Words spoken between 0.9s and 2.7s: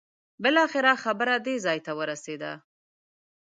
خبره دې ځای ورسېده.